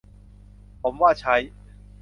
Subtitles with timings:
[0.81, 1.35] ผมว่าใช้